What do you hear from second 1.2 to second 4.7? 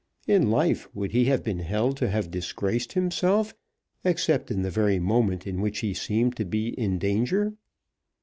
have been held to have disgraced himself, except in